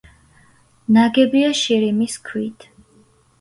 [0.95, 2.67] ნაგებია შირიმის ქვით.